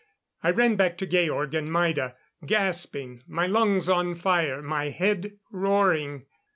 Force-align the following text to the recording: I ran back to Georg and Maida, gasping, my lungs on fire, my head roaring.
I 0.41 0.49
ran 0.49 0.77
back 0.77 0.97
to 0.97 1.05
Georg 1.05 1.53
and 1.53 1.71
Maida, 1.71 2.15
gasping, 2.43 3.21
my 3.27 3.45
lungs 3.45 3.87
on 3.87 4.15
fire, 4.15 4.59
my 4.59 4.85
head 4.89 5.33
roaring. 5.51 6.25